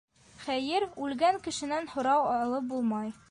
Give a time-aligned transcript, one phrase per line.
[0.43, 3.19] Хәйер, үлгән кешенән һорау алып булмай.